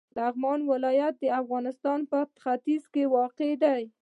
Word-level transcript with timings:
لغمان 0.17 0.59
ولایت 0.71 1.15
د 1.19 1.25
افغانستان 1.41 1.99
په 2.11 2.19
ختیځ 2.43 2.83
کې 2.93 3.03
واقع 3.15 3.51
دی. 3.63 3.81